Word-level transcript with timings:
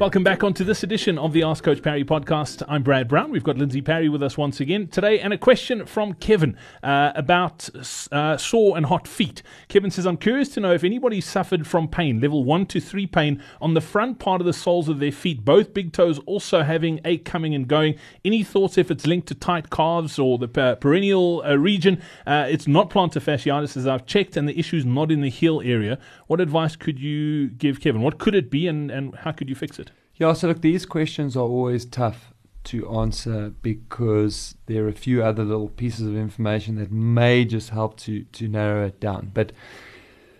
Welcome 0.00 0.24
back 0.24 0.42
onto 0.42 0.64
this 0.64 0.82
edition 0.82 1.18
of 1.18 1.32
the 1.32 1.44
Ask 1.44 1.62
Coach 1.62 1.80
Parry 1.80 2.04
podcast. 2.04 2.64
I'm 2.66 2.82
Brad 2.82 3.06
Brown. 3.06 3.30
We've 3.30 3.44
got 3.44 3.56
Lindsey 3.56 3.80
Parry 3.80 4.08
with 4.08 4.24
us 4.24 4.36
once 4.36 4.58
again 4.58 4.88
today, 4.88 5.20
and 5.20 5.32
a 5.32 5.38
question 5.38 5.86
from 5.86 6.14
Kevin 6.14 6.58
uh, 6.82 7.12
about 7.14 7.70
uh, 8.10 8.36
sore 8.36 8.76
and 8.76 8.86
hot 8.86 9.06
feet. 9.06 9.44
Kevin 9.68 9.92
says, 9.92 10.04
I'm 10.04 10.16
curious 10.16 10.48
to 10.50 10.60
know 10.60 10.72
if 10.72 10.82
anybody 10.82 11.20
suffered 11.20 11.64
from 11.64 11.86
pain, 11.86 12.20
level 12.20 12.42
one 12.42 12.66
to 12.66 12.80
three 12.80 13.06
pain, 13.06 13.40
on 13.60 13.74
the 13.74 13.80
front 13.80 14.18
part 14.18 14.40
of 14.40 14.46
the 14.46 14.52
soles 14.52 14.88
of 14.88 14.98
their 14.98 15.12
feet, 15.12 15.44
both 15.44 15.72
big 15.72 15.92
toes 15.92 16.18
also 16.26 16.62
having 16.64 17.00
ache 17.04 17.24
coming 17.24 17.54
and 17.54 17.68
going. 17.68 17.94
Any 18.24 18.42
thoughts 18.42 18.76
if 18.76 18.90
it's 18.90 19.06
linked 19.06 19.28
to 19.28 19.34
tight 19.36 19.70
calves 19.70 20.18
or 20.18 20.38
the 20.38 20.46
uh, 20.60 20.74
peroneal 20.74 21.48
uh, 21.48 21.56
region? 21.56 22.02
Uh, 22.26 22.46
it's 22.50 22.66
not 22.66 22.90
plantar 22.90 23.22
fasciitis, 23.22 23.76
as 23.76 23.86
I've 23.86 24.06
checked, 24.06 24.36
and 24.36 24.48
the 24.48 24.58
issue's 24.58 24.84
not 24.84 25.12
in 25.12 25.20
the 25.20 25.30
heel 25.30 25.62
area. 25.64 26.00
What 26.26 26.40
advice 26.40 26.74
could 26.74 26.98
you 26.98 27.48
give 27.48 27.80
Kevin? 27.80 28.02
What 28.02 28.18
could 28.18 28.34
it 28.34 28.50
be, 28.50 28.66
and, 28.66 28.90
and 28.90 29.14
how 29.14 29.30
could 29.30 29.48
you 29.48 29.54
fix 29.54 29.78
it? 29.78 29.83
Yeah, 30.16 30.32
so 30.32 30.48
look, 30.48 30.60
these 30.60 30.86
questions 30.86 31.36
are 31.36 31.40
always 31.40 31.84
tough 31.84 32.32
to 32.64 32.88
answer 32.88 33.52
because 33.62 34.54
there 34.66 34.84
are 34.84 34.88
a 34.88 34.92
few 34.92 35.22
other 35.22 35.44
little 35.44 35.68
pieces 35.68 36.06
of 36.06 36.16
information 36.16 36.76
that 36.76 36.90
may 36.90 37.44
just 37.44 37.70
help 37.70 37.96
to, 37.98 38.24
to 38.24 38.48
narrow 38.48 38.86
it 38.86 39.00
down. 39.00 39.30
But 39.34 39.52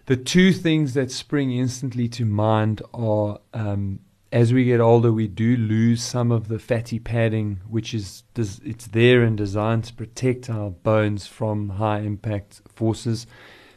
the 0.06 0.16
two 0.16 0.52
things 0.52 0.94
that 0.94 1.10
spring 1.10 1.50
instantly 1.50 2.08
to 2.08 2.24
mind 2.24 2.82
are 2.92 3.40
um, 3.52 4.00
as 4.34 4.52
we 4.52 4.64
get 4.64 4.80
older, 4.80 5.12
we 5.12 5.28
do 5.28 5.56
lose 5.56 6.02
some 6.02 6.32
of 6.32 6.48
the 6.48 6.58
fatty 6.58 6.98
padding, 6.98 7.60
which 7.68 7.94
is 7.94 8.24
it's 8.36 8.88
there 8.88 9.22
and 9.22 9.36
designed 9.36 9.84
to 9.84 9.94
protect 9.94 10.50
our 10.50 10.70
bones 10.70 11.28
from 11.28 11.68
high 11.68 12.00
impact 12.00 12.60
forces. 12.68 13.28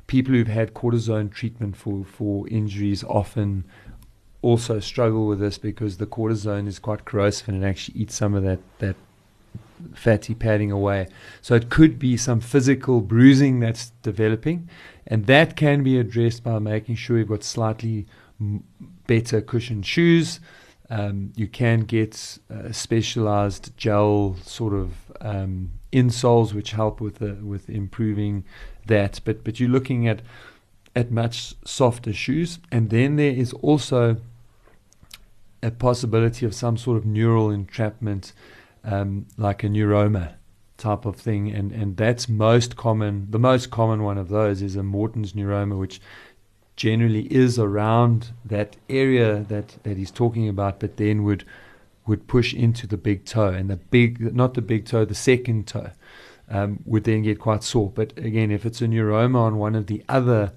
People 0.08 0.34
who've 0.34 0.48
had 0.48 0.74
cortisone 0.74 1.32
treatment 1.32 1.78
for, 1.78 2.04
for 2.04 2.48
injuries 2.48 3.04
often 3.04 3.66
also 4.42 4.80
struggle 4.80 5.28
with 5.28 5.40
this 5.40 5.58
because 5.58 5.98
the 5.98 6.06
cortisone 6.06 6.68
is 6.68 6.80
quite 6.80 7.06
corrosive 7.06 7.50
and 7.50 7.64
it 7.64 7.68
actually 7.68 8.00
eats 8.00 8.16
some 8.16 8.34
of 8.34 8.44
that, 8.44 8.60
that 8.80 8.96
fatty 9.94 10.36
padding 10.36 10.72
away. 10.72 11.08
So 11.42 11.56
it 11.56 11.70
could 11.70 12.00
be 12.00 12.18
some 12.18 12.40
physical 12.40 13.02
bruising 13.02 13.60
that's 13.60 13.92
developing, 14.02 14.70
and 15.06 15.26
that 15.28 15.56
can 15.56 15.84
be 15.84 16.00
addressed 16.00 16.44
by 16.44 16.60
making 16.60 16.96
sure 16.96 17.18
you've 17.18 17.30
got 17.30 17.44
slightly 17.44 18.06
better 19.08 19.42
cushioned 19.42 19.86
shoes. 19.86 20.40
Um, 20.90 21.34
you 21.36 21.48
can 21.48 21.82
get 21.82 22.38
uh, 22.50 22.72
specialized 22.72 23.76
gel 23.76 24.38
sort 24.44 24.74
of 24.74 24.94
um, 25.20 25.72
insoles 25.92 26.54
which 26.54 26.72
help 26.72 27.02
with 27.02 27.16
the, 27.16 27.34
with 27.36 27.70
improving 27.70 28.46
that. 28.86 29.20
But 29.26 29.44
but 29.44 29.60
you're 29.60 29.70
looking 29.70 30.08
at 30.08 30.22
at 30.98 31.12
much 31.12 31.54
softer 31.64 32.12
shoes. 32.12 32.58
And 32.72 32.90
then 32.90 33.18
there 33.18 33.32
is 33.44 33.54
also 33.54 34.18
a 35.62 35.70
possibility 35.70 36.44
of 36.44 36.56
some 36.56 36.76
sort 36.76 36.98
of 36.98 37.06
neural 37.06 37.52
entrapment, 37.52 38.34
um, 38.84 39.28
like 39.38 39.64
a 39.64 39.68
neuroma 39.68 40.34
type 40.78 41.06
of 41.06 41.16
thing. 41.16 41.52
And, 41.52 41.72
and 41.72 41.96
that's 41.96 42.28
most 42.28 42.76
common. 42.76 43.28
The 43.30 43.38
most 43.38 43.70
common 43.70 44.02
one 44.02 44.18
of 44.18 44.30
those 44.30 44.64
is 44.64 44.76
a 44.76 44.82
Morton's 44.82 45.34
neuroma, 45.34 45.78
which 45.78 46.02
generally 46.76 47.32
is 47.32 47.60
around 47.60 48.32
that 48.44 48.76
area 48.90 49.46
that, 49.50 49.78
that 49.84 49.98
he's 49.98 50.12
talking 50.12 50.50
about, 50.50 50.80
but 50.80 50.98
then 50.98 51.24
would 51.24 51.44
would 52.08 52.26
push 52.26 52.54
into 52.54 52.88
the 52.88 52.96
big 52.96 53.26
toe, 53.26 53.50
and 53.50 53.70
the 53.70 53.76
big, 53.76 54.34
not 54.34 54.54
the 54.54 54.62
big 54.62 54.86
toe, 54.86 55.04
the 55.04 55.14
second 55.14 55.68
toe, 55.68 55.92
um, 56.50 56.80
would 56.86 57.04
then 57.04 57.22
get 57.22 57.38
quite 57.38 57.64
sore. 57.64 57.92
But 57.94 58.18
again, 58.18 58.50
if 58.50 58.66
it's 58.66 58.82
a 58.82 58.88
neuroma 58.88 59.40
on 59.40 59.58
one 59.58 59.76
of 59.76 59.88
the 59.88 60.02
other 60.08 60.54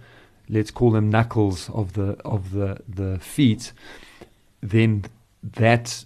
let's 0.50 0.70
call 0.70 0.90
them 0.90 1.08
knuckles 1.10 1.70
of 1.70 1.94
the 1.94 2.18
of 2.24 2.52
the 2.52 2.82
the 2.88 3.18
feet, 3.18 3.72
then 4.60 5.04
that 5.42 6.04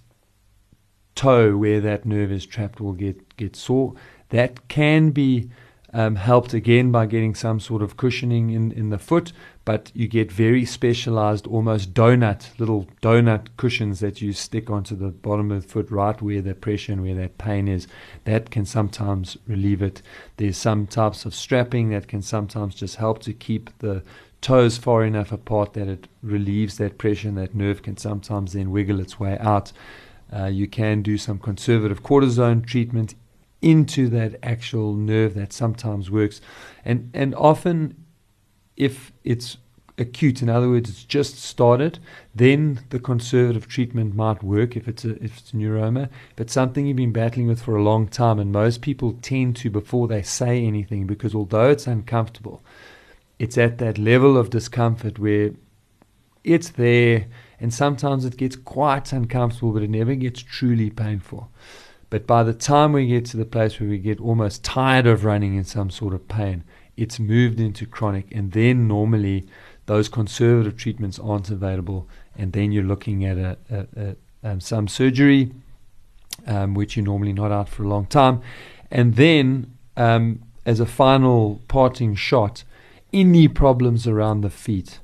toe 1.15 1.57
where 1.57 1.81
that 1.81 2.05
nerve 2.05 2.31
is 2.31 2.45
trapped 2.45 2.79
will 2.79 2.93
get 2.93 3.35
get 3.37 3.55
sore. 3.55 3.93
That 4.29 4.67
can 4.67 5.11
be 5.11 5.49
um, 5.95 6.17
helped 6.17 6.53
again 6.53 6.91
by 6.91 7.05
getting 7.05 7.33
some 7.33 7.61
sort 7.61 7.81
of 7.81 7.95
cushioning 7.95 8.49
in, 8.49 8.73
in 8.73 8.89
the 8.89 8.99
foot, 8.99 9.31
but 9.63 9.91
you 9.93 10.09
get 10.09 10.29
very 10.29 10.65
specialized, 10.65 11.47
almost 11.47 11.93
donut, 11.93 12.49
little 12.59 12.85
donut 13.01 13.47
cushions 13.55 14.01
that 14.01 14.21
you 14.21 14.33
stick 14.33 14.69
onto 14.69 14.93
the 14.93 15.07
bottom 15.07 15.51
of 15.51 15.61
the 15.61 15.67
foot, 15.69 15.89
right 15.89 16.21
where 16.21 16.41
the 16.41 16.53
pressure 16.53 16.91
and 16.91 17.01
where 17.01 17.15
that 17.15 17.37
pain 17.37 17.69
is. 17.69 17.87
That 18.25 18.51
can 18.51 18.65
sometimes 18.65 19.37
relieve 19.47 19.81
it. 19.81 20.01
There's 20.35 20.57
some 20.57 20.85
types 20.85 21.23
of 21.23 21.33
strapping 21.33 21.91
that 21.91 22.09
can 22.09 22.21
sometimes 22.21 22.75
just 22.75 22.97
help 22.97 23.19
to 23.19 23.31
keep 23.31 23.69
the 23.79 24.03
toes 24.45 24.77
far 24.77 25.03
enough 25.03 25.31
apart 25.31 25.73
that 25.73 25.87
it 25.87 26.07
relieves 26.21 26.77
that 26.77 26.99
pressure 26.99 27.29
and 27.29 27.37
that 27.39 27.55
nerve 27.55 27.81
can 27.81 27.97
sometimes 27.97 28.53
then 28.53 28.69
wiggle 28.69 28.99
its 28.99 29.19
way 29.19 29.35
out. 29.39 29.71
Uh, 30.31 30.45
you 30.45 30.67
can 30.67 31.01
do 31.01 31.17
some 31.17 31.39
conservative 31.39 32.03
cortisone 32.03 32.63
treatment 32.63 33.15
into 33.63 34.07
that 34.07 34.35
actual 34.43 34.93
nerve 34.93 35.33
that 35.33 35.51
sometimes 35.51 36.11
works. 36.11 36.41
And, 36.85 37.09
and 37.11 37.33
often, 37.33 38.05
if 38.77 39.11
it's 39.23 39.57
acute, 39.97 40.43
in 40.43 40.49
other 40.49 40.69
words, 40.69 40.91
it's 40.91 41.05
just 41.05 41.39
started, 41.41 41.97
then 42.35 42.81
the 42.91 42.99
conservative 42.99 43.67
treatment 43.67 44.13
might 44.13 44.43
work 44.43 44.77
if 44.77 44.87
it's 44.87 45.03
a, 45.03 45.15
if 45.23 45.39
it's 45.39 45.53
a 45.53 45.55
neuroma. 45.55 46.07
But 46.35 46.51
something 46.51 46.85
you've 46.85 46.97
been 46.97 47.11
battling 47.11 47.47
with 47.47 47.63
for 47.63 47.75
a 47.75 47.83
long 47.83 48.07
time, 48.07 48.37
and 48.37 48.51
most 48.51 48.83
people 48.83 49.17
tend 49.23 49.55
to 49.55 49.71
before 49.71 50.07
they 50.07 50.21
say 50.21 50.63
anything, 50.63 51.07
because 51.07 51.33
although 51.33 51.71
it's 51.71 51.87
uncomfortable, 51.87 52.61
it's 53.39 53.57
at 53.57 53.77
that 53.79 53.97
level 53.97 54.37
of 54.37 54.49
discomfort 54.49 55.19
where 55.19 55.51
it's 56.43 56.69
there 56.69 57.27
and 57.59 57.73
sometimes 57.73 58.25
it 58.25 58.37
gets 58.37 58.55
quite 58.55 59.11
uncomfortable, 59.13 59.71
but 59.71 59.83
it 59.83 59.89
never 59.89 60.15
gets 60.15 60.41
truly 60.41 60.89
painful. 60.89 61.49
But 62.09 62.27
by 62.27 62.43
the 62.43 62.53
time 62.53 62.93
we 62.93 63.07
get 63.07 63.25
to 63.27 63.37
the 63.37 63.45
place 63.45 63.79
where 63.79 63.89
we 63.89 63.97
get 63.97 64.19
almost 64.19 64.63
tired 64.63 65.07
of 65.07 65.25
running 65.25 65.55
in 65.55 65.63
some 65.63 65.89
sort 65.89 66.13
of 66.13 66.27
pain, 66.27 66.63
it's 66.97 67.19
moved 67.19 67.59
into 67.59 67.85
chronic, 67.85 68.27
and 68.31 68.51
then 68.51 68.87
normally 68.87 69.47
those 69.85 70.07
conservative 70.07 70.77
treatments 70.77 71.19
aren't 71.19 71.49
available, 71.49 72.07
and 72.37 72.53
then 72.53 72.71
you're 72.71 72.83
looking 72.83 73.25
at 73.25 73.37
a, 73.37 73.57
a, 73.69 73.87
a 73.97 74.15
um, 74.43 74.59
some 74.59 74.87
surgery, 74.87 75.51
um, 76.45 76.73
which 76.75 76.95
you're 76.95 77.05
normally 77.05 77.33
not 77.33 77.51
out 77.51 77.67
for 77.67 77.83
a 77.83 77.87
long 77.87 78.05
time, 78.05 78.41
and 78.91 79.15
then 79.15 79.75
um, 79.97 80.41
as 80.65 80.79
a 80.79 80.85
final 80.85 81.61
parting 81.67 82.15
shot, 82.15 82.63
any 83.15 83.47
problems 83.47 84.05
around 84.05 84.41
the 84.41 84.49
feet 84.49 84.99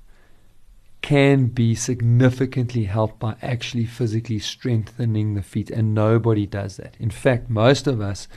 can 1.02 1.48
be 1.48 1.74
significantly 1.74 2.84
helped 2.84 3.18
by 3.20 3.36
actually 3.42 3.86
physically 3.86 4.38
strengthening 4.38 5.34
the 5.34 5.42
feet, 5.42 5.72
and 5.72 5.96
nobody 5.96 6.46
does 6.46 6.78
that. 6.78 6.96
In 7.00 7.10
fact, 7.10 7.50
most 7.50 7.88
of 7.88 8.02
us 8.02 8.28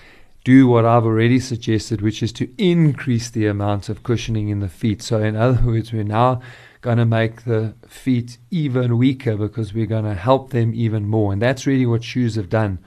do 0.45 0.69
what 0.69 0.85
I've 0.85 1.05
already 1.05 1.41
suggested, 1.41 2.01
which 2.01 2.23
is 2.23 2.33
to 2.35 2.49
increase 2.57 3.29
the 3.29 3.47
amount 3.47 3.89
of 3.89 4.03
cushioning 4.05 4.49
in 4.49 4.61
the 4.61 4.69
feet. 4.69 5.03
So, 5.03 5.21
in 5.21 5.35
other 5.37 5.61
words, 5.67 5.93
we're 5.93 6.05
now 6.05 6.41
going 6.81 6.99
to 6.99 7.05
make 7.05 7.45
the 7.45 7.75
feet 7.89 8.39
even 8.51 8.97
weaker 8.97 9.37
because 9.37 9.75
we're 9.75 9.87
going 9.87 10.05
to 10.05 10.15
help 10.15 10.51
them 10.51 10.73
even 10.75 11.09
more. 11.09 11.33
And 11.33 11.43
that's 11.43 11.67
really 11.67 11.87
what 11.87 12.05
shoes 12.05 12.37
have 12.37 12.49
done 12.49 12.79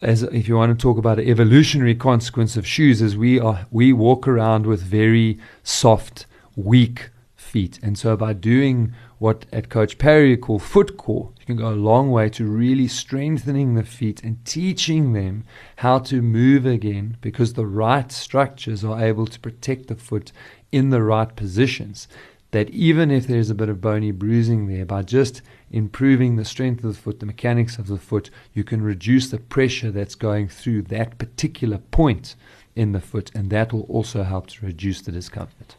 as 0.00 0.22
if 0.22 0.48
you 0.48 0.56
want 0.56 0.76
to 0.76 0.80
talk 0.80 0.98
about 0.98 1.18
an 1.18 1.28
evolutionary 1.28 1.94
consequence 1.94 2.56
of 2.56 2.66
shoes, 2.66 3.02
is 3.02 3.16
we 3.16 3.40
are 3.40 3.66
we 3.70 3.92
walk 3.92 4.28
around 4.28 4.66
with 4.66 4.82
very 4.82 5.38
soft, 5.62 6.26
weak 6.56 7.10
feet, 7.34 7.78
and 7.82 7.98
so 7.98 8.16
by 8.16 8.32
doing 8.32 8.92
what 9.18 9.46
at 9.52 9.68
Coach 9.68 9.98
Parry 9.98 10.36
call 10.36 10.60
foot 10.60 10.96
core, 10.96 11.32
you 11.40 11.46
can 11.46 11.56
go 11.56 11.70
a 11.70 11.74
long 11.74 12.10
way 12.12 12.28
to 12.28 12.44
really 12.44 12.86
strengthening 12.86 13.74
the 13.74 13.82
feet 13.82 14.22
and 14.22 14.44
teaching 14.44 15.12
them 15.12 15.44
how 15.76 15.98
to 15.98 16.22
move 16.22 16.64
again, 16.64 17.16
because 17.20 17.54
the 17.54 17.66
right 17.66 18.12
structures 18.12 18.84
are 18.84 19.02
able 19.02 19.26
to 19.26 19.40
protect 19.40 19.88
the 19.88 19.96
foot 19.96 20.30
in 20.70 20.90
the 20.90 21.02
right 21.02 21.34
positions. 21.34 22.06
That 22.52 22.70
even 22.70 23.10
if 23.10 23.26
there's 23.26 23.50
a 23.50 23.54
bit 23.54 23.68
of 23.68 23.80
bony 23.80 24.10
bruising 24.10 24.68
there, 24.68 24.86
by 24.86 25.02
just 25.02 25.42
improving 25.70 26.36
the 26.36 26.44
strength 26.44 26.82
of 26.82 26.94
the 26.94 27.00
foot, 27.00 27.20
the 27.20 27.26
mechanics 27.26 27.76
of 27.76 27.88
the 27.88 27.98
foot, 27.98 28.30
you 28.54 28.64
can 28.64 28.80
reduce 28.80 29.28
the 29.28 29.38
pressure 29.38 29.90
that's 29.90 30.14
going 30.14 30.48
through 30.48 30.82
that 30.82 31.18
particular 31.18 31.78
point 31.78 32.36
in 32.74 32.92
the 32.92 33.00
foot, 33.00 33.30
and 33.34 33.50
that 33.50 33.72
will 33.72 33.82
also 33.82 34.22
help 34.22 34.46
to 34.46 34.64
reduce 34.64 35.02
the 35.02 35.12
discomfort. 35.12 35.76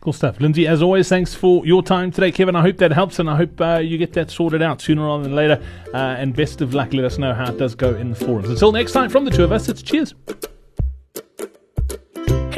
Cool 0.00 0.14
stuff. 0.14 0.40
Lindsey, 0.40 0.66
as 0.66 0.82
always, 0.82 1.10
thanks 1.10 1.34
for 1.34 1.66
your 1.66 1.82
time 1.82 2.10
today, 2.10 2.32
Kevin. 2.32 2.56
I 2.56 2.62
hope 2.62 2.78
that 2.78 2.90
helps 2.90 3.18
and 3.18 3.28
I 3.28 3.36
hope 3.36 3.60
uh, 3.60 3.80
you 3.82 3.98
get 3.98 4.14
that 4.14 4.30
sorted 4.30 4.62
out 4.62 4.80
sooner 4.80 5.04
rather 5.04 5.22
than 5.22 5.34
later. 5.34 5.62
Uh, 5.92 6.16
and 6.18 6.34
best 6.34 6.62
of 6.62 6.72
luck. 6.72 6.94
Let 6.94 7.04
us 7.04 7.18
know 7.18 7.34
how 7.34 7.52
it 7.52 7.58
does 7.58 7.74
go 7.74 7.94
in 7.94 8.08
the 8.08 8.16
forums. 8.16 8.48
Until 8.48 8.72
next 8.72 8.92
time, 8.92 9.10
from 9.10 9.26
the 9.26 9.30
two 9.30 9.44
of 9.44 9.52
us, 9.52 9.68
it's 9.68 9.82
cheers. 9.82 10.14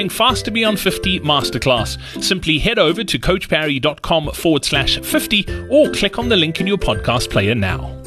upcoming 0.00 0.08
Faster 0.08 0.50
Beyond 0.50 0.80
50 0.80 1.20
masterclass. 1.20 1.98
Simply 2.22 2.58
head 2.58 2.78
over 2.78 3.04
to 3.04 3.18
coachparry.com 3.18 4.32
forward 4.32 4.64
slash 4.64 4.98
50 4.98 5.66
or 5.68 5.90
click 5.90 6.18
on 6.18 6.28
the 6.28 6.36
link 6.36 6.60
in 6.60 6.66
your 6.66 6.78
podcast 6.78 7.30
player 7.30 7.54
now. 7.54 7.99